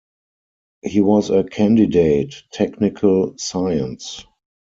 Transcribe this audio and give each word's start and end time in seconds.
He 0.83 0.99
was 0.99 1.29
a 1.29 1.43
candidate 1.43 2.33
technical 2.51 3.37
science. 3.37 4.25